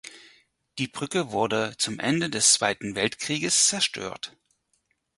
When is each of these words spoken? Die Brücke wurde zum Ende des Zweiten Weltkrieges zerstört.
Die 0.79 0.87
Brücke 0.87 1.29
wurde 1.31 1.75
zum 1.77 1.99
Ende 1.99 2.31
des 2.31 2.53
Zweiten 2.53 2.95
Weltkrieges 2.95 3.67
zerstört. 3.67 4.35